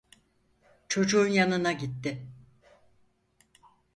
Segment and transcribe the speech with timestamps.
[0.89, 2.27] Çocuğun yanına gitti.